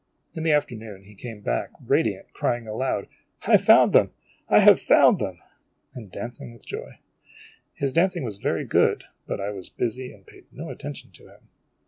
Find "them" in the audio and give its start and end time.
3.93-4.09, 5.19-5.37